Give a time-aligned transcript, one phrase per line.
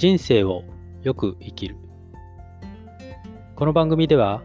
[0.00, 0.64] 人生を
[1.02, 1.76] よく生きる
[3.54, 4.40] この番組では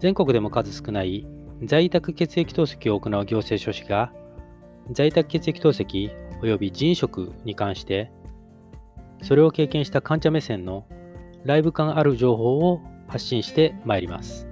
[0.00, 1.24] 全国でも数少ない
[1.62, 4.12] 在宅血液透析を行う行政書士が
[4.90, 6.10] 在宅血液透析
[6.42, 8.10] 及び人食に関して
[9.22, 10.84] それを経験した患者目線の
[11.44, 14.48] ライブ感ある情報を発信してまいります。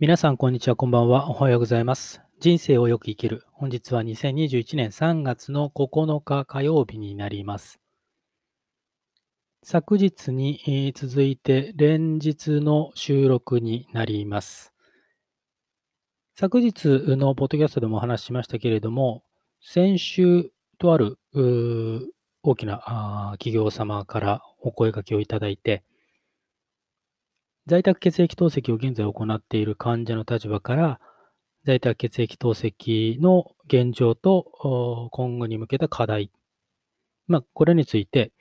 [0.00, 1.28] 皆さん、こんにちは、こんばんは。
[1.28, 2.22] おはようございます。
[2.38, 3.44] 人生をよく生きる。
[3.50, 7.80] 本日は2021年3月の9日火曜日になります。
[9.64, 14.72] 昨日に続いて連日の収録になります。
[16.36, 16.72] 昨日
[17.16, 19.24] のポッドキャストでもお話ししましたけれども、
[19.60, 21.18] 先週とある
[22.44, 25.82] 大きな企業様からお声掛けをいただいて、
[27.68, 31.00] 在宅血液透析を現在行っている患者の立場から、
[31.66, 36.32] 在宅血液透析の現状と今後に向けた課題、
[37.26, 38.32] まあ、これについて、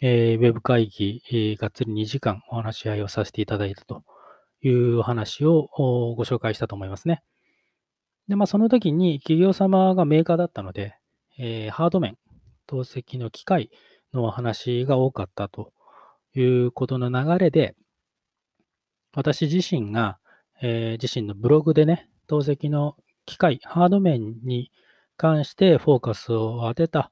[0.00, 4.02] えー、ウェブ会議、えー、がっつり2時間お話し合いをさせていただいたと
[4.62, 5.68] いうお話を
[6.16, 7.22] ご紹介したと思いますね。
[8.26, 10.96] で、まあ、その時に企業様がメーカーだったので、
[11.38, 12.18] えー、ハード面、
[12.66, 13.70] 透析の機械
[14.12, 15.72] のお話が多かったと
[16.34, 17.76] いうことの流れで、
[19.16, 20.18] 私自身が、
[20.60, 24.70] えー、自身のブログでね、透析の機械、ハード面に
[25.16, 27.10] 関してフォーカスを当てた、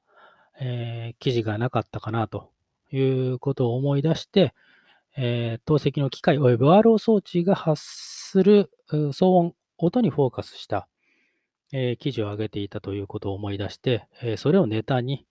[0.61, 2.51] えー、記事がなかったかなと
[2.91, 4.53] いうことを思い出して、
[5.17, 10.87] えー、透析の機械及び RO 装置が発する騒音、音にフォーカスした、
[11.73, 15.25] えー、記事を上げていたということを思い出して、えー、それをネタに、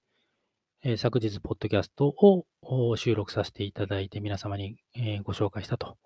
[0.82, 2.14] え昨日、ポッドキャスト
[2.62, 5.96] を収録させていただいて皆様に、えご紹介したと。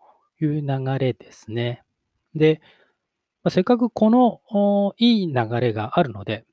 [0.41, 1.83] いう流れですね。
[2.35, 2.61] で、
[3.43, 6.45] まあ、せっかくこのいい流れがあるので、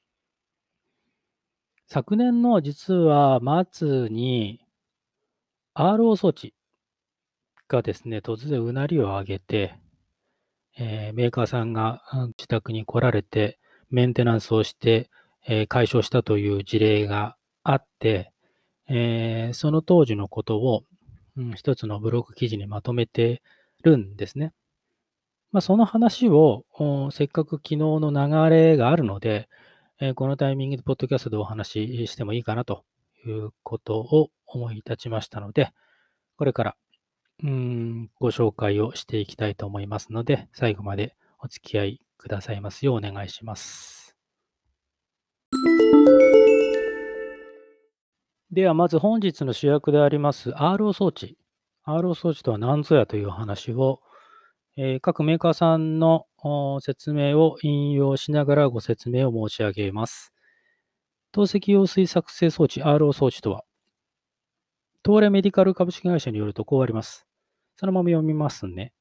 [1.88, 3.40] 昨年の実は
[3.72, 4.60] 末に
[5.76, 6.54] RO 装置
[7.68, 9.76] がですね、突然うなりを上げて、
[10.78, 12.02] えー、メーカーさんが
[12.38, 13.60] 自宅に来られて、
[13.90, 15.10] メンテナンスをして、
[15.48, 18.32] えー、解消したという事例があって、
[18.88, 20.84] えー、その当時のことを、
[21.38, 23.42] うん、一つのブログ記事にまとめて
[23.86, 24.54] るんですね。
[25.52, 26.66] まあ、その話を、
[27.12, 29.48] せっかく昨日の流れがあるので、
[30.02, 32.84] えー、このタイミングでポッドキャストでお話ししてもいいかなと
[33.26, 35.72] いうことを思い立ちましたので、
[36.38, 36.76] これから
[37.44, 44.16] うんご紹介をしていきたいと思いますので、最後までお付き合いくださいますようお願いします。
[48.52, 51.38] では、まず本日の主役であります RO 装置。
[51.88, 54.02] RO 装置とは何ぞやという話を、
[54.76, 56.26] えー、各メーカーさんの
[56.82, 60.34] 説明を引用しながらご説明を申し上げます。
[61.32, 63.64] 透析用水作成装置 RO 装置とは、
[65.06, 67.28] 東レメディカル株式会社によるとこうあります。
[67.76, 68.94] そのまま読みますね。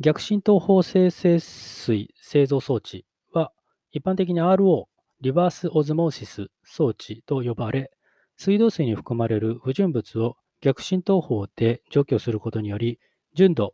[0.00, 3.52] 逆浸透法生成水製造装置は、
[3.92, 4.86] 一般的に RO、
[5.20, 7.90] リバースオズモーシス装置と呼ばれ、
[8.36, 12.98] 水道水に含まれる不純物を逆浸透法で除去することにより、
[13.34, 13.72] 純度、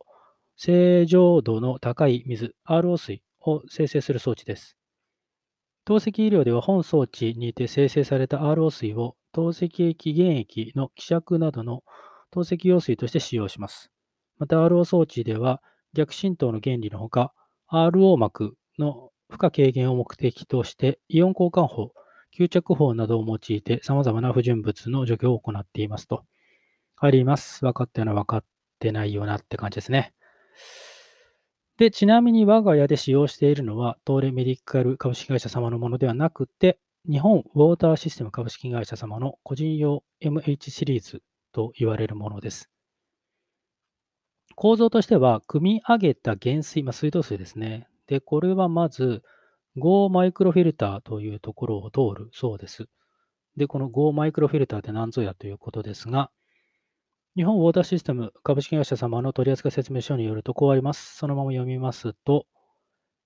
[0.55, 4.77] 正常度の高い水、RO 水を生成する装置です。
[5.83, 11.83] 透析医療では本装置にて生成された RO 水を透析液原液の希釈などの
[12.29, 13.91] 透析用水として使用します。
[14.37, 15.61] また RO 装置では
[15.93, 17.33] 逆浸透の原理のほか
[17.71, 21.93] RO 膜の負荷軽減を目的としてイオン交換法、
[22.37, 26.23] 吸着法などを用いて様々な不純物の除去を行っていますと。
[27.03, 27.65] あります。
[27.65, 28.43] 分かったような分かっ
[28.79, 30.13] てないようなって感じですね。
[31.77, 36.79] で、ちなみに我が家で使用しているのは、東レメディカル株式会社様のものではなくて、
[37.09, 41.23] 日本ウォーターシステム株式会社様の個人用 MH シリーズ
[41.53, 42.69] と言われるものです。
[44.55, 47.87] 構造としては、組み上げた原水、まあ、水道水ですね。
[48.05, 49.23] で、これはまず、
[49.77, 52.89] 5マイクロフィルターというところを通るそうです。
[53.57, 56.29] で、この5マイクロフィルターって何ぞやということですが、
[57.37, 61.15] 日本ウォーターシステム株式会社様の取扱説明書によるとこうあります。
[61.15, 62.45] そのまま読みますと、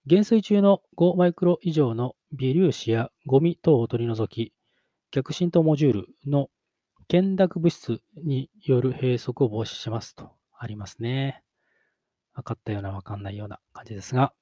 [0.05, 4.53] 減水中の5マイクロ以上の微粒子やゴミ等を取り除き、
[5.09, 6.51] 逆浸透モジュールの
[7.07, 11.41] 懸濁物質による閉塞を防止しますとありますね。
[12.35, 14.33] 分かったような分かんないような感じですが。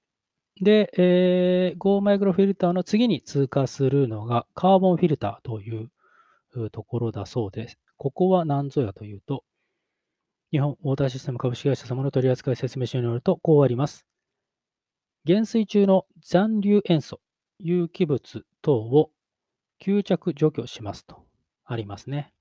[0.61, 5.89] で、えー、5マイクロフィルターの次に通過するのがカーボンフィルターという
[6.69, 7.79] ところだそうです。
[7.95, 9.45] ここは何ぞやというと、
[10.53, 14.05] 日本ウォーターシステム株式会社様の取扱説明書によると、こうあります。
[15.25, 17.19] 減水中の残留塩素、
[17.57, 19.09] 有機物等を
[19.81, 21.25] 吸着除去しますと
[21.65, 22.35] ありますね。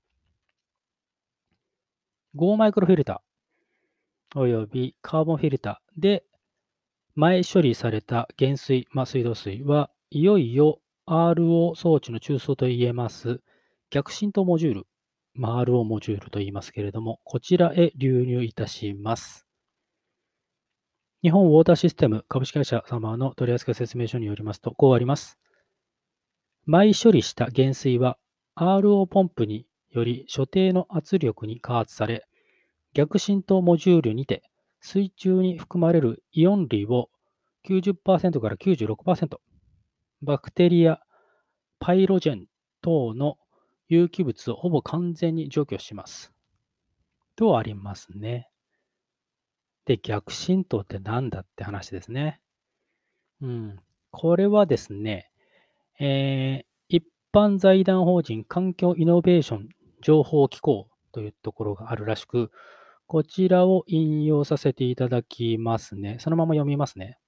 [2.35, 6.23] 5マイクロフィルターおよびカーボンフィルターで
[7.15, 13.41] 前処理された減水、まあ、水道水はいよいよ RO 装置の中枢といえます
[13.89, 14.87] 逆浸透モジュール、
[15.35, 19.47] まあ、RO モジュールと言いますけれども、こちらへ流入いたします。
[21.23, 25.39] 日本ウォーターシステム株式会社様の取扱説明書によりますと、こうあります。
[26.65, 28.17] 前処理した減水は
[28.55, 32.25] RO ポンプにより所定の圧力に加圧され、
[32.93, 34.43] 逆浸透モジュールにて
[34.81, 37.09] 水中に含まれるイオン類を
[37.67, 39.37] 90%から96%、
[40.21, 40.99] バクテリア、
[41.79, 42.45] パイロジェン
[42.81, 43.37] 等の
[43.93, 46.33] 有機物をほぼ完全に除去します。
[47.35, 48.49] とありますね。
[49.85, 52.39] で、逆浸透って何だって話ですね。
[53.41, 53.79] うん。
[54.11, 55.29] これはですね、
[55.99, 57.03] えー、一
[57.33, 59.69] 般財団法人環境イノベーション
[60.01, 62.51] 情報機構というところがあるらしく、
[63.05, 66.17] こちらを引用させていただきますね。
[66.19, 67.19] そのまま読みますね。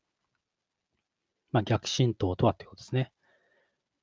[1.51, 3.11] まあ、逆浸透とはということですね。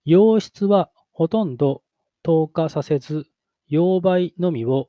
[0.06, 1.82] 溶質はほとんど
[2.24, 3.26] 透過させず、
[3.70, 4.88] 溶媒のみを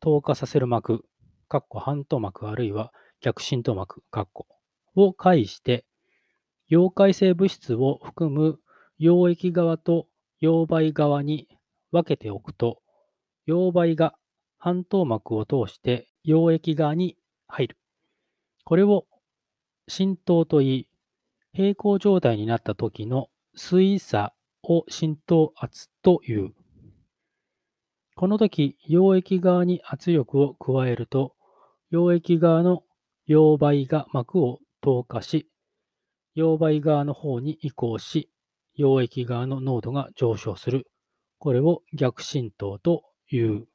[0.00, 1.04] 透過させる膜、
[1.48, 4.46] かっこ半透膜あるいは逆浸透膜、かっこ
[4.94, 5.86] を介して、
[6.70, 8.58] 溶解性物質を含む
[9.00, 10.08] 溶液側と
[10.42, 11.48] 溶媒側に
[11.90, 12.82] 分けておくと、
[13.48, 14.14] 溶媒が
[14.58, 17.16] 半透膜を通して溶液側に
[17.46, 17.78] 入る。
[18.64, 19.06] これを
[19.88, 20.88] 浸透といい、
[21.54, 26.52] 平行状態になった時の水差を浸透圧という。
[28.16, 31.34] この時、溶液側に圧力を加えると、
[31.92, 32.84] 溶液側の
[33.28, 35.48] 溶媒が膜を透過し、
[36.36, 38.30] 溶媒側の方に移行し、
[38.78, 40.86] 溶液側の濃度が上昇する。
[41.38, 43.66] これを逆浸透という。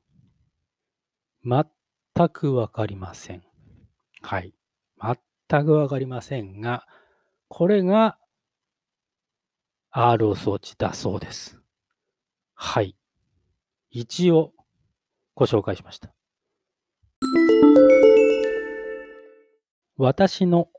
[1.44, 3.44] 全くわかりません。
[4.21, 4.53] はい。
[5.50, 6.86] 全くわかりませんが、
[7.47, 8.18] これが
[9.91, 11.59] RO 装置だそうです。
[12.53, 12.99] はい。
[13.91, 14.53] 一応
[15.36, 16.13] ご紹介しました。
[19.97, 20.69] 私の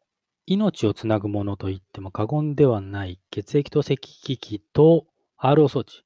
[0.46, 5.06] 命をつなぐものと言っても過言ではない血液透析機器と
[5.38, 6.04] RO 装置。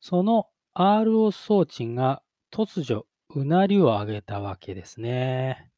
[0.00, 5.70] その RO 装置が突如うなりを上げたわけですね。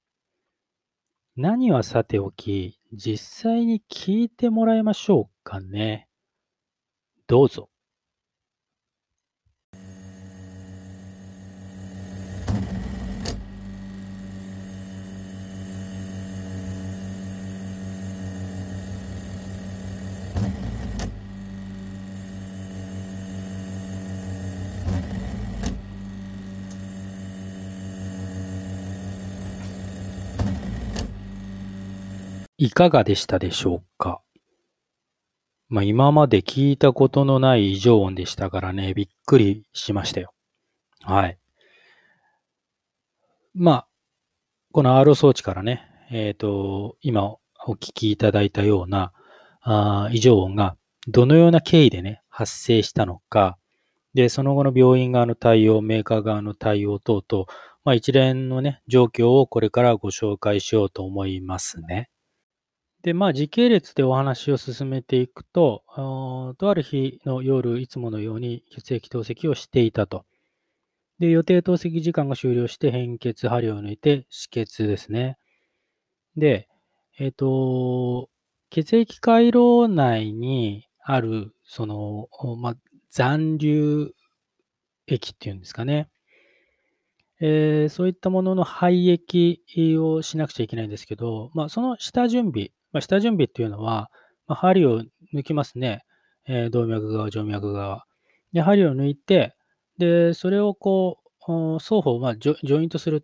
[1.36, 6.08] 何はさておき、実際に聞いてもらいましょうかね。
[7.28, 7.70] どうぞ。
[32.60, 34.20] いかがでしたでしょうか？
[35.68, 40.32] まあ、今まで聞いたことのない異常音でしたからね、びっくりしましたよ。
[41.02, 41.38] はい。
[43.54, 43.88] まあ、
[44.72, 47.26] この RO 装置からね、えっ、ー、と、今
[47.64, 49.12] お聞きいただいたような
[49.60, 53.56] あ異常音がどのような経緯でね、発生したのか、
[54.14, 57.44] で、その後の病院側の対応、メーカー側の対応等々、
[57.84, 62.10] まあ、一連のね、状況をこれからご紹介しようと思いますね。
[63.02, 65.84] で、まあ、時系列でお話を進めていくと、
[66.58, 70.24] とある日の夜、いつものように血液透析をしていたと。
[71.18, 75.36] で、予定透析時間が終了して変血、針を抜いて止血ですね。
[76.36, 76.68] で、
[77.18, 78.30] えっ、ー、と、
[78.70, 82.28] 血液回路内にある、その、
[82.58, 82.76] まあ、
[83.10, 84.12] 残留
[85.06, 86.08] 液っていうんですかね。
[87.40, 89.62] えー、そういったものの廃液
[89.98, 94.10] をしなくちゃいけないんですけど、まあ、その下準備、まあ、下準備っていうのは、
[94.46, 95.02] まあ、針を
[95.34, 96.02] 抜きますね。
[96.46, 98.06] えー、動脈側、静脈側。
[98.52, 99.54] で、針を抜いて、
[99.98, 103.20] で、それをこう、双方、まあジョ、ジョイントするっ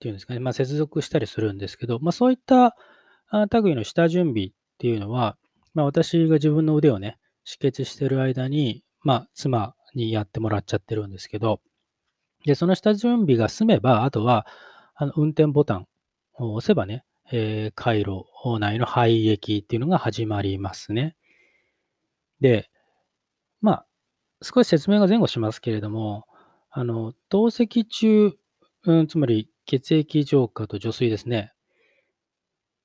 [0.00, 2.76] ていうんですかね、まあ、接続したりするんですけど、まあ、そういった
[3.52, 5.36] 類の下準備っていうのは、
[5.74, 11.60] まあ、私が自分の腕をね、止血してる間に、まあ、妻にやってもらっちゃってるんですけど、
[12.44, 14.46] で、その下準備が済めば、あとは、
[14.94, 15.86] あの運転ボタン
[16.34, 18.26] を押せばね、えー、回路
[18.60, 21.16] 内の廃液っていうのが始まりますね。
[22.40, 22.68] で、
[23.62, 23.86] まあ、
[24.42, 26.26] 少し説明が前後しますけれども、
[26.70, 28.32] あの、透析中、
[28.84, 31.52] うん、つまり血液浄化と除水ですね。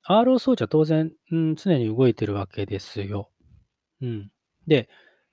[0.08, 3.30] RO 装置は当然、うん、常に動いてるわけですよ。
[4.00, 4.30] うん。
[4.66, 4.88] で、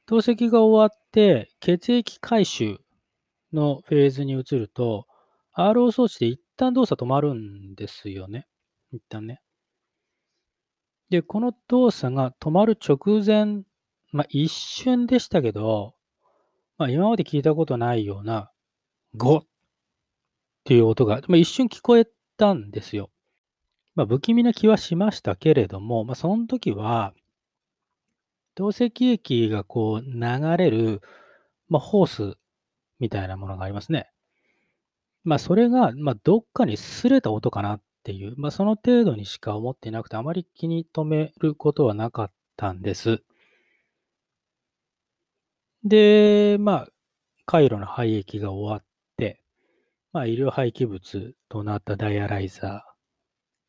[0.06, 2.80] 透析が終わって血液回収
[3.54, 5.08] のフェーズに移ると、
[5.58, 8.48] RO 装置で一旦動作止まるんですよね。
[8.92, 9.42] 一旦ね。
[11.10, 13.64] で、この動作が止まる直前、
[14.12, 15.96] まあ一瞬でしたけど、
[16.78, 18.52] まあ今まで聞いたことないような、
[19.16, 19.46] ゴッっ
[20.66, 23.12] ていう音が、まあ、一瞬聞こえたんですよ。
[23.94, 27.14] まあ不気味な気はしましたけれども、まあその時は、
[28.56, 31.02] 透析液がこう流れる、
[31.68, 32.38] まあ、ホース
[33.00, 34.10] みたいなものがありますね。
[35.24, 43.24] まあ、それが、まあ、どっかに擦れた音かなっていう、まあ、その程度にしか思っていなくて、あまり気に留めることはなかったんです。
[45.84, 46.88] で、まあ、
[47.48, 48.84] 回路の廃液が終わっ
[49.18, 49.42] て、
[50.14, 52.86] まあ、医療廃棄物となったダイアライザ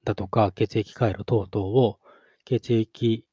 [0.04, 1.98] ーだとか、血液回路等々を
[2.44, 3.24] 血液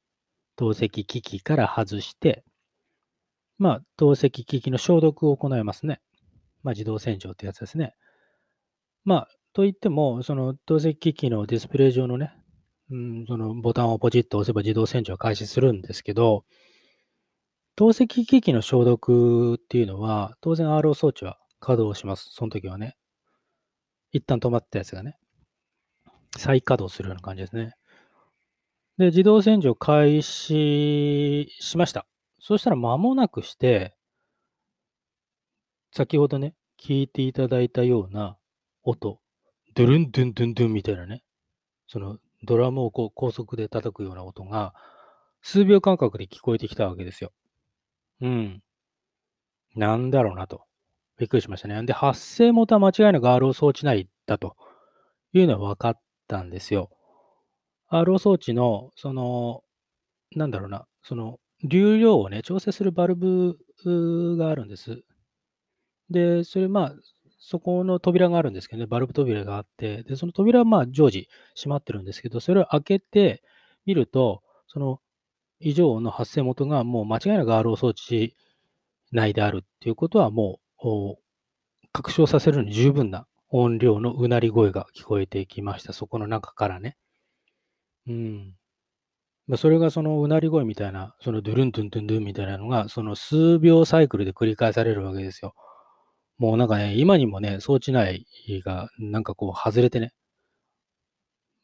[0.56, 2.46] 透析機器から外して、
[3.58, 6.00] まあ、透析機器の消毒を行いますね。
[6.64, 7.94] まあ、自動洗浄ってやつですね。
[9.04, 12.34] まあ、といっても、その透析機器のディスプレイ上のね、
[12.90, 16.44] うん、そのボタンをポチッと押せば自動洗浄開始するんですけど、
[17.76, 22.30] 透析機器の消毒っていうのは、当然 RO 装置は稼働します。
[22.32, 22.98] その時はね。
[24.12, 25.18] 一旦止まったやつがね。
[26.38, 27.74] 再稼働するような感じですね。
[28.98, 32.06] で、自動洗浄開始しました。
[32.40, 33.96] そしたら間もなくして、
[35.96, 38.38] 先ほどね、聞いていただいたような
[38.84, 39.20] 音、
[39.76, 41.24] ドゥルンドゥンドゥンドゥンみたいなね、
[41.88, 44.74] そのドラムをこう高速で叩くような音が、
[45.42, 47.32] 数秒間隔で聞こえてきたわけですよ。
[48.22, 48.62] うん。
[49.76, 50.64] なんだろうなと。
[51.18, 51.84] びっくりしましたね。
[51.84, 54.56] で、発生元は間違いなく RO 装置内だと
[55.34, 56.90] いうのは分かったんですよ。
[57.92, 59.64] RO 装置の、その、
[60.36, 63.58] なんだろうな、その、流量をね、調整するバルブ
[64.38, 65.04] があるんです。
[66.10, 66.94] で、それ、まあ、
[67.46, 73.44] そこの扉があるんですけどね、バルブ扉があって、で、その扉はまあ常時閉まってるんですけど、それを開けて
[73.86, 75.02] みると、その
[75.60, 78.36] 異常音の発生元がもう間違いなく RO 装置
[79.12, 81.18] 内であるっていうことはもう
[81.92, 85.94] 確証させるのに十分な音量のうなり声が聞こえてきました。
[85.94, 86.98] そこの中からね。
[88.08, 88.54] うん。
[89.48, 95.54] ま、それがそのうなり声みたいな、そのドゥルンドゥンドゥンドゥンみたいなのが、その数秒サイクルで繰り返されるわけですよ。
[96.44, 98.28] もうなんかね、今にもね、装置内
[98.66, 100.12] がなんかこう外れてね、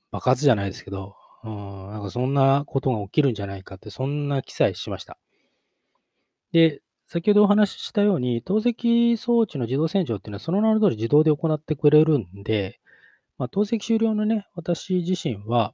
[0.10, 5.18] 爆発じゃないですけど、うん、なんかそんなことが起きるんじゃないかって、そんな記載しました。
[6.54, 12.80] で、先ほどお話ししたように、透析装置の自動洗浄っていうのはその名の通り自動で行ってくれるんで、
[13.38, 15.74] まあ、透析終了のね、私自身は、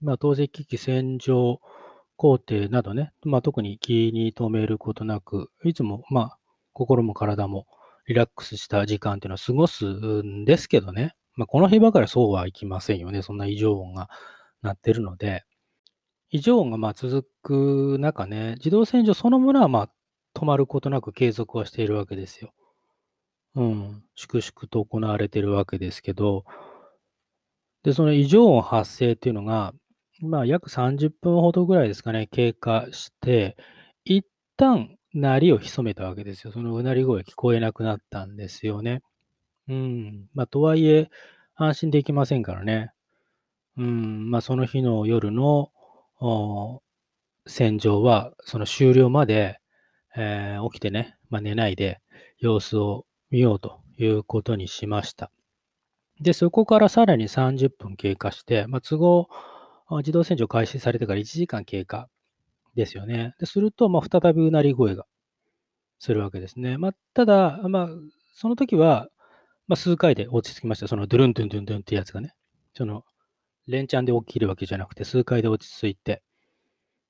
[0.00, 1.60] まあ、透析機器洗浄
[2.16, 6.38] 工程などね、まあ、特に気に留めることなく、いつも、まあ、
[6.72, 7.64] 心も体も
[8.06, 13.22] リラックスした時間っていうのを過ごすんですけどね、まあ、この日ばかりそうはいきませんよね。
[13.22, 14.08] そんな異常音が
[14.62, 15.44] 鳴ってるので、
[16.30, 19.90] 異常音がまあ続く中ね、自動洗浄そのものはまあ
[20.34, 22.52] 止まることなく継続はしているわけですよ。
[23.54, 26.44] うん、粛々と行われているわけですけど、
[27.82, 29.72] で、その異常音発生っていうのが、
[30.20, 33.56] まあ、約30分ほどぐらいですかね、経過して、
[34.04, 36.52] 一旦、鳴りを潜めたわけですよ。
[36.52, 39.00] そのうなり声聞こえなくなったんですよね。
[39.66, 40.28] うん。
[40.34, 41.08] まあ、とはいえ、
[41.54, 42.92] 安心できませんからね。
[43.78, 44.30] うん。
[44.30, 45.72] まあ、その日の夜の、
[47.46, 49.58] 戦場は、その終了まで、
[50.16, 52.00] えー、起きてね、まあ、寝ないで
[52.38, 55.30] 様子を見ようということにしました。
[56.20, 59.28] で、そこからさらに30分経過して、まあ、都合、
[59.98, 62.08] 自動洗浄開始されてから1時間経過
[62.76, 63.34] ですよね。
[63.40, 65.06] ですると、まあ、再びうなり声が
[65.98, 66.78] するわけですね。
[66.78, 67.88] まあ、ただ、まあ、
[68.34, 69.08] その時は、
[69.66, 70.86] まあ、数回で落ち着きました。
[70.86, 72.34] そのドゥルンドゥンドゥンドゥンってやつがね。
[72.74, 73.04] その、
[73.66, 76.22] 連チャンで起きるわけじゃなくて、数回で落ち着いて。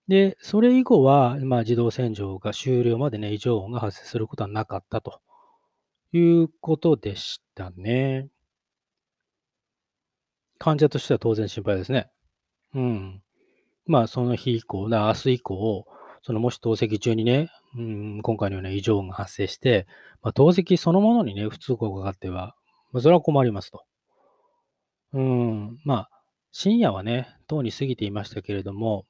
[0.09, 5.21] で、それ以後は、まあ、自動洗浄が終了までね、異常音が発生することはなかったと
[6.13, 8.29] いうことでしたね。
[10.59, 12.09] 患者としては当然心配ですね。
[12.75, 13.23] うん。
[13.87, 15.87] まあ、その日以降、明日以降、
[16.23, 19.87] そのもし透析中にね、うん、今回のような異常が発生して、
[20.23, 22.57] まあ、透析そのものにね、不通告があっては、
[22.93, 23.85] まあ、それは困りますと。
[25.13, 26.11] うん、まあ、
[26.51, 29.05] 深夜はね、とうに過ぎていましたけれども、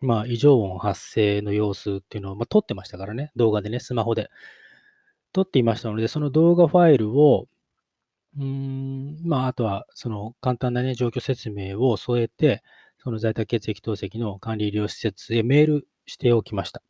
[0.00, 4.28] まあ、異常音発生の様子っていうのを、まあ、撮ってましたからね、動画でね、スマホで。
[5.32, 7.46] 撮っていましたので、その動画ファイルを、
[8.38, 12.62] うん、まあ、あとは、その簡単なね、状況説明を添えて、
[13.06, 16.82] その在宅血液透析の管理医療施設へメールしておきました。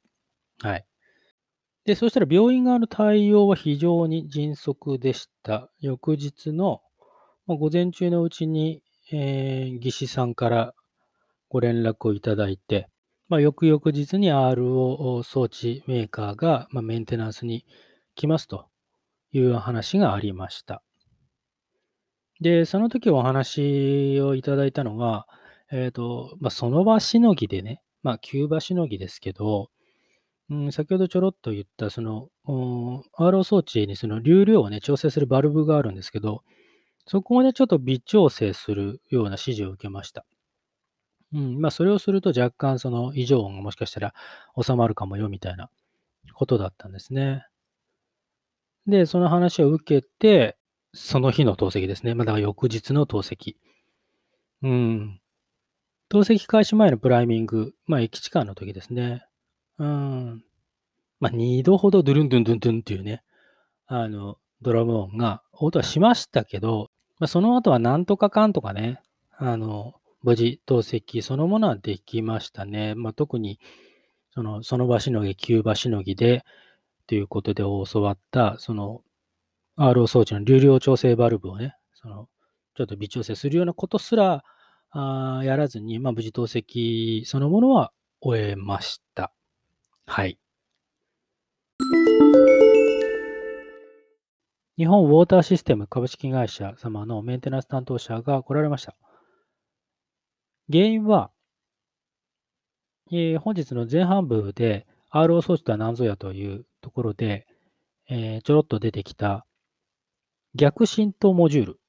[0.62, 0.86] はい。
[1.84, 5.70] で、そしたら病院側の対応は非常に迅速でした。
[5.78, 6.80] 翌日の、
[7.46, 8.82] ま、午前中のうちに、
[9.12, 10.74] えー、技師さんから
[11.50, 12.88] ご連絡をいただいて、
[13.28, 17.66] まあ、翌々日に RO 装置メーカーが、まあ、メンテナンスに
[18.14, 18.68] 来ますと
[19.32, 20.82] いう話がありました。
[22.40, 25.26] で、その時お話をいただいたのが、
[25.70, 29.70] えっ、ー、と、まあ、その場しのぎでね、まあ、急場しのぎですけど、
[30.48, 32.28] うん、先ほどちょろっと言った、その、
[33.18, 36.44] RO 装置にその流量をね、調整するバルブがあるんですけど、
[37.06, 40.24] そこをね、ちょっと微調整するような指示を受けました。
[41.32, 44.14] うん、まあ、それをすると若干その異常音がもしかしたら
[44.60, 45.70] 収まるかもよみたいな
[46.34, 47.44] ことだったんですね。
[48.86, 50.56] で、その話を受けて、
[50.94, 52.14] その日の透析ですね。
[52.14, 53.56] まあ、だから翌日の透析。
[54.62, 55.20] うん。
[56.08, 59.26] 透析開始前のプライミング、まあ、駅地間の時ですね。
[59.78, 60.44] うん。
[61.18, 63.22] まあ、2度ほどドゥルンドゥンドゥンドゥンっていうね、
[63.86, 69.00] あの、ドラム音が、音はしましたけど、まあ、その後はなんとかかんとかね、
[69.36, 72.94] あの、無事透析そのものはできましたね。
[72.94, 73.58] まあ、特に、
[74.30, 76.44] その、その場しのぎ、急場しのぎで、
[77.08, 79.02] ということで教わった、その、
[79.76, 82.28] RO 装置の流量調整バルブをね、その、
[82.76, 84.44] ちょっと微調整するようなことすら、
[84.90, 89.32] あやらずに、まあ、無事透析そのものは終えました。
[90.06, 90.38] はい。
[94.78, 98.94] 日本ウォーターシステム株式会社様のメンテナンス担当者が来られました。
[100.70, 101.30] 原因は、
[103.10, 107.46] えー、本日の前半部で RO 装置とは何ぞやというところで、
[108.08, 109.46] えー、ちょろっと出てきた
[110.54, 111.80] 逆浸透モジュール。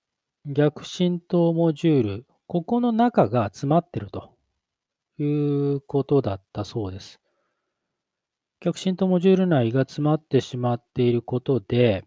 [0.45, 2.25] 逆浸透モジュール。
[2.47, 4.33] ここの中が詰まってると
[5.19, 5.25] い
[5.75, 7.19] うことだったそうです。
[8.61, 12.05] 逆浸透モジュール内が詰まってしまっていることで、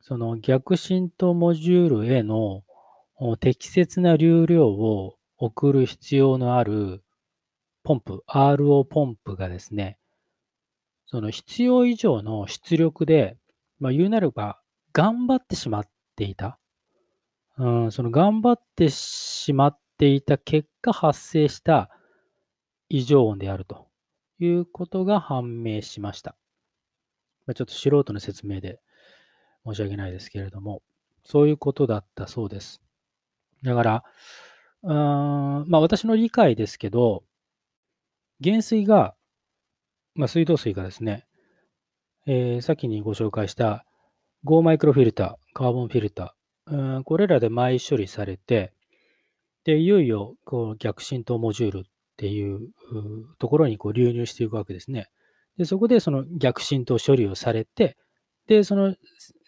[0.00, 2.64] その逆浸透モジュールへの
[3.38, 7.04] 適切な流量を送る必要のある
[7.84, 9.96] ポンプ、RO ポンプがですね、
[11.06, 13.36] その必要以上の出力で、
[13.78, 14.60] まあ、言うなれば
[14.92, 16.58] 頑張ってしまっていた。
[17.58, 21.90] うん、その頑張ってしまっていた結果発生した
[22.88, 23.88] 異常音であると
[24.38, 26.34] いうことが判明しました。
[27.46, 28.80] ま、ちょっと素人の説明で
[29.66, 30.82] 申し訳ないですけれども、
[31.24, 32.82] そういうことだったそうです。
[33.62, 34.04] だから、
[34.82, 37.22] うーんまあ私の理解ですけど、
[38.42, 39.14] 原水が、
[40.14, 41.26] まあ、水道水がですね、
[42.26, 43.84] えー、先にご紹介した
[44.44, 48.72] 5マイクロフィルター、カーボンフィルターー、うんこれらで前処理されて、
[49.64, 51.82] で、いよいよこう逆浸透モジュールっ
[52.16, 52.68] ていう
[53.38, 55.08] ところにこう流入していくわけですね。
[55.56, 57.96] で、そこでその逆浸透処理をされて、
[58.46, 58.94] で、その、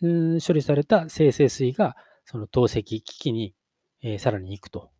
[0.03, 3.55] うん、処理された生成水がその透析機器に、
[4.03, 4.91] え、さらに行くと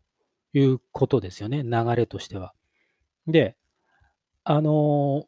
[0.53, 2.53] いうことですよね、流れとしては。
[3.27, 3.55] で、
[4.43, 5.25] あの、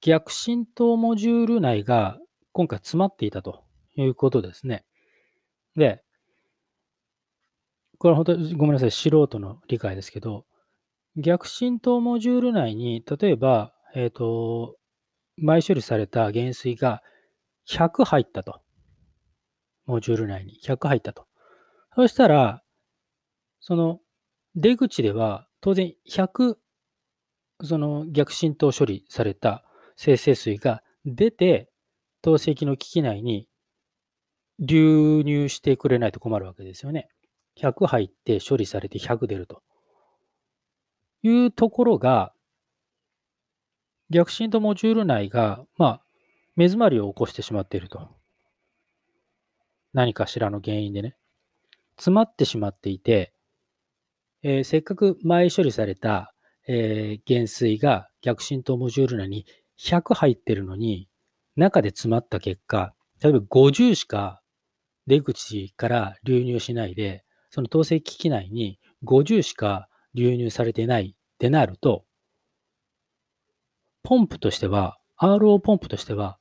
[0.00, 2.18] 逆浸透モジュール内が
[2.52, 3.64] 今回詰まっていたと
[3.96, 4.84] いうことですね。
[5.80, 6.02] で、
[7.98, 10.44] これは本当にごめんなさい、素人の理解ですけど、
[11.16, 14.76] 逆浸透モジュール内に、例えば、えっ、ー、と、
[15.36, 17.02] 前処理された減水が
[17.68, 18.60] 100入ったと。
[19.86, 21.26] モジュール内に100入ったと。
[21.96, 22.62] そしたら、
[23.60, 24.00] その
[24.54, 26.56] 出口では当然100、
[27.62, 29.64] その逆浸透処理された
[29.96, 31.70] 生成水が出て、
[32.22, 33.49] 透析の機器内に
[34.60, 37.08] 流入してくれないと困るわけですよね。
[37.58, 39.62] 100入って処理されて100出ると
[41.22, 42.32] いうところが、
[44.10, 46.02] 逆浸透モジュール内が、まあ、
[46.56, 48.08] 目詰まりを起こしてしまっていると。
[49.92, 51.16] 何かしらの原因でね。
[51.96, 53.32] 詰まってしまっていて、
[54.42, 56.32] えー、せっかく前処理された、
[56.66, 59.46] えー、減水が逆浸透モジュール内に
[59.78, 61.08] 100入ってるのに、
[61.56, 64.39] 中で詰まった結果、例えば50しか
[65.06, 72.04] 出口から流入しないで、その透析機器内に50しか流入されてないってなると、
[74.02, 76.38] ポンプとしては、RO ポンプとしては、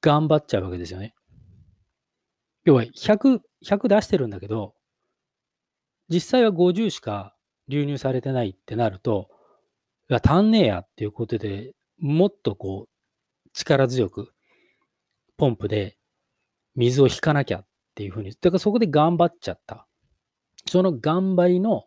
[0.00, 1.14] 頑張っちゃうわけですよね。
[2.64, 4.74] 要は100、100出してるんだけど、
[6.08, 7.34] 実際は50しか
[7.68, 9.28] 流入されてないってなると、
[10.08, 14.32] や、足んねえやっていうことで、もっとこう、力強く、
[15.36, 15.97] ポンプで
[16.78, 19.88] 水を引かなきゃっていうふうに、だからそこで頑張っちゃった。
[20.66, 21.86] その頑張りの、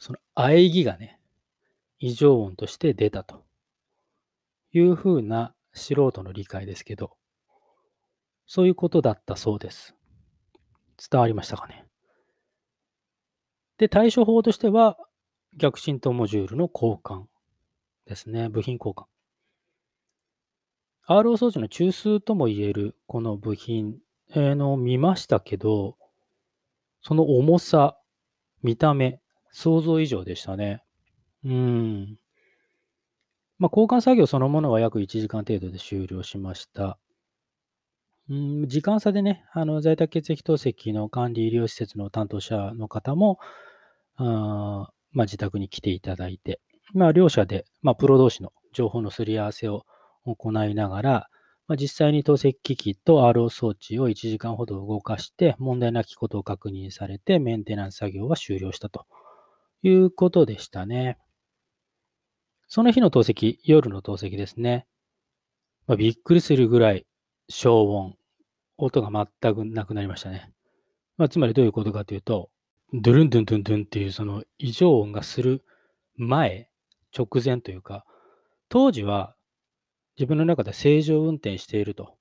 [0.00, 1.20] その喘ぎがね、
[2.00, 3.44] 異常音として出たと
[4.72, 7.16] いうふうな素人の理解ですけど、
[8.46, 9.94] そういうことだったそうです。
[11.10, 11.86] 伝わりましたかね？
[13.78, 14.98] で、対処法としては、
[15.56, 17.26] 逆浸透モジュールの交換
[18.06, 18.48] ですね。
[18.48, 19.04] 部品交換。
[21.08, 25.96] RO 装置の中枢ともいえるこの部品、えー、の見ましたけど、
[27.02, 27.98] その重さ、
[28.62, 30.82] 見た目、想像以上でしたね。
[31.44, 32.18] うん。
[33.58, 36.98] まあ、交換作業そのものは約1時間程度で終了しました。
[38.28, 43.38] うん、時間差でね、あの在宅血液透析の管理医療施設の担当者の方も、
[44.16, 46.60] あまあ、自宅に来ていただいて、
[46.92, 49.84] まあ、両者で、まあ、プロ同士の情報のすり合わせを
[50.24, 51.28] 行いながら、
[51.68, 59.06] まあ、実際に透析機器と RO 装置を1時間ほど動かして、問題なきことを確認されて、メンテナンス作業は終了したと
[59.82, 61.18] いうことでしたね。
[62.68, 64.86] その日の透析、夜の透析ですね。
[65.86, 67.06] まあ、びっくりするぐらい
[67.48, 68.16] 消音、
[68.76, 70.52] 音が全くなくなりましたね。
[71.16, 72.50] まあ、つまりどういうことかというと、
[72.92, 75.64] ドゥルンドゥンドゥンドゥンっていうその異常音がする
[76.16, 76.68] 前、
[77.16, 78.04] 直前というか、
[78.68, 79.35] 当時は
[80.18, 82.16] 自分の中で正常運転していると、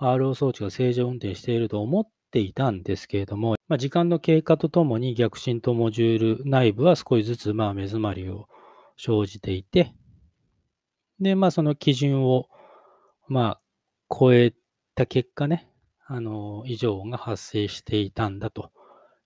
[0.00, 8.48] RO 装置が正常運転していると思っていたんですけれども、まあ、時間の経過とともに逆浸透モジュール内部は少しずつまあ目詰まりを
[8.96, 9.92] 生じていて、
[11.20, 12.48] で、まあその基準を
[13.28, 13.60] まあ
[14.10, 14.54] 超え
[14.94, 15.70] た結果ね、
[16.06, 18.72] あの、異常が発生していたんだと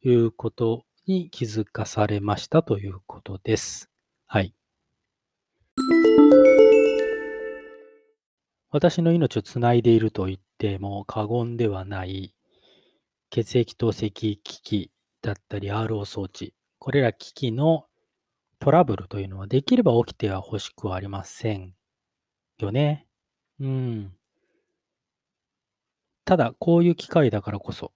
[0.02, 3.90] いうことに気づかされましたということです。
[4.26, 4.54] はい。
[8.74, 12.34] 私の命をつないでいると言っても過言ではない
[13.30, 14.90] 血液透析機器
[15.22, 17.84] だったり RO 装置、これら機器の
[18.58, 21.72] トラブルというのはできれば起きては欲しくはありません
[22.58, 23.06] よね。
[23.60, 24.12] うん。
[26.24, 27.92] ただ、こういう機会だからこそ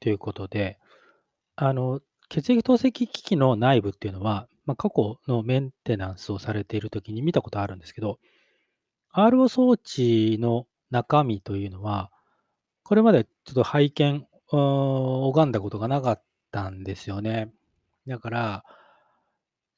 [0.00, 0.78] ということで、
[1.56, 8.18] あの、血液透析機器の内部っていうのは、まあ、過去のメンテナンスをされているときに見たことあるんですけど、
[9.14, 12.10] RO 装置の中身というのは、
[12.82, 17.52] これまでちょっと拝見、拝んだことがなかったんですよね。
[18.06, 18.64] だから、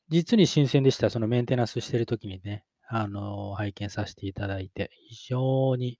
[0.09, 1.11] 実に新鮮でした。
[1.11, 5.99] そのメンテナンスしてるときにね、あの、拝見させていただいて、非常に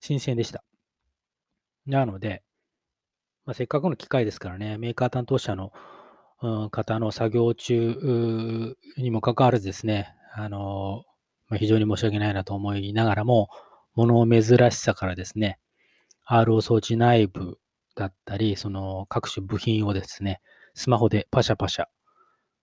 [0.00, 0.64] 新鮮でした。
[1.86, 2.42] なので、
[3.44, 5.72] まあ、せっかくの機会ですからね、メーカー担当者の、
[6.72, 11.04] 方の作業中にもかかわらずですね、あの、
[11.52, 13.50] まあ、非常に申し訳ないなと思いながらも、
[13.94, 15.58] もの珍しさからですね、
[16.26, 17.58] RO 装置内部
[17.94, 20.40] だったり、その各種部品をですね、
[20.72, 21.84] スマホでパシャパシャ、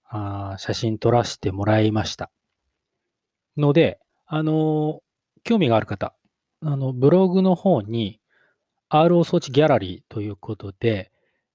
[0.10, 2.32] あ写真撮らせてもらいました。
[3.58, 5.02] ので、あの、
[5.44, 6.16] 興味がある方、
[6.62, 8.20] あの、ブログの方に
[8.90, 11.12] RO 装置ギャラリーということで、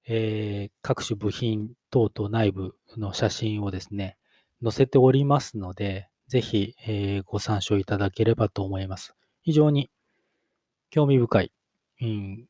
[0.07, 4.15] えー、各種部品等々内部の写真をですね、
[4.63, 9.15] 載せておりますので、ぜひ、えー、ご参照いただければと思います。
[9.43, 9.89] 非常に
[10.89, 11.51] 興味深い、
[12.01, 12.45] うん、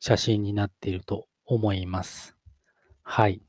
[0.00, 2.36] 写真になっていると思います。
[3.02, 3.40] はい。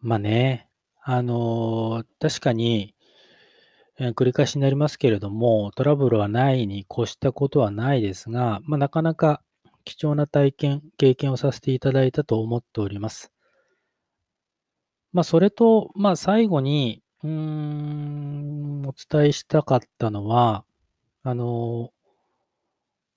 [0.00, 0.68] まあね、
[1.02, 2.94] あのー、確かに、
[3.98, 9.42] えー、繰り返しになりますけれども、トラブルはないに越したことはないですが、まあ、なかなか
[9.84, 13.32] 貴重な体験、経験をさせていただいたと思っております。
[15.12, 20.64] まあ、それと、まあ、最後に、うーん、お伝えしたかったのは、
[21.22, 21.92] あの、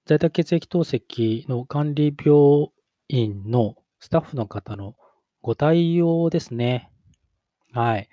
[0.05, 2.69] 在宅血液透析の管理病
[3.09, 4.95] 院のスタッフの方の
[5.41, 6.91] ご対応ですね。
[7.73, 8.09] はい。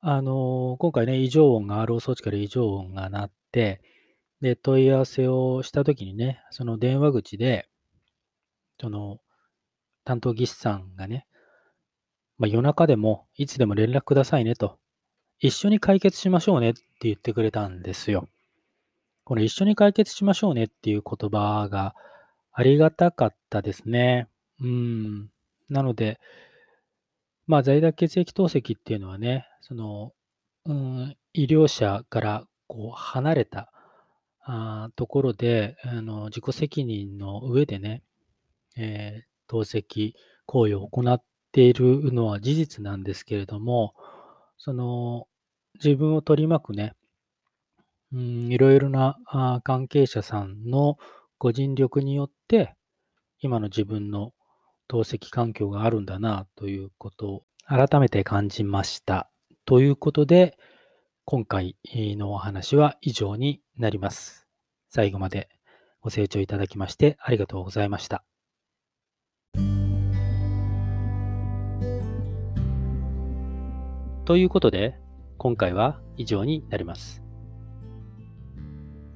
[0.00, 3.82] あの、今回ね、異常音が RO 装置から異常音が鳴って、
[4.40, 7.68] で、問い合わせをしたときにね、その電話口で、
[8.80, 9.20] その、
[10.04, 11.26] 担当技師さんがね、
[12.38, 14.78] まあ、夜中でもいつでも連絡くださいねと。
[15.40, 18.28] 一緒に解決しましょうねって言ってくれたんですよ。
[19.24, 21.94] この一緒に解決しましょうねっていう言葉が
[22.52, 24.28] ありがたかったですね。
[24.60, 25.30] うん。
[25.68, 26.20] なので、
[27.46, 30.12] まあ、在宅血液透析っていうのはね、その、
[30.66, 33.70] うん、医療者からこう離れた
[34.40, 38.02] あところであの自己責任の上でね、
[38.76, 40.12] えー、透析
[40.46, 43.94] 行為を行っているのは事実なんですけれども、
[44.56, 45.26] その
[45.74, 46.94] 自分を取り巻くね、
[48.12, 50.96] うん、いろいろなあ関係者さんの
[51.38, 52.74] ご尽力によって、
[53.40, 54.32] 今の自分の
[54.88, 59.30] 透析環境があるんだなということを改めて感じました。
[59.64, 60.56] ということで、
[61.24, 64.46] 今回のお話は以上になります。
[64.90, 65.48] 最後まで
[66.00, 68.24] ご清聴いただきましてありがとうございました。
[74.24, 74.98] ということで、
[75.36, 77.22] 今回は以上になります。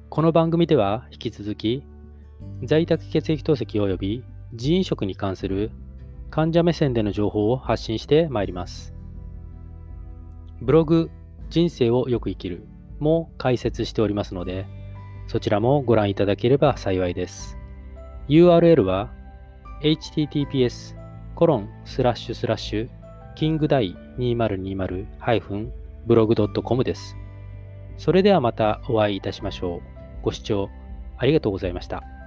[0.09, 1.83] この番組では引き続き、
[2.63, 5.71] 在宅血液透析及び人員食に関する
[6.29, 8.93] 患者目線での情報を発信してまいります。
[10.61, 11.09] ブログ、
[11.49, 12.67] 人生をよく生きる
[12.99, 14.67] も解説しておりますので、
[15.25, 17.57] そちらもご覧いただければ幸いです。
[18.27, 19.11] URL は
[19.81, 20.95] https
[21.33, 22.89] コロンスラッシュスラッシュ
[23.33, 27.15] キングダイ 2020-blog.com です。
[27.97, 29.81] それではまたお会いいたしましょう。
[30.21, 30.69] ご視聴
[31.17, 32.18] ありがとうございました。